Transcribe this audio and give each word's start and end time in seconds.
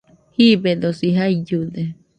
Jiibedosi 0.35 1.13
jaillude 1.17 1.83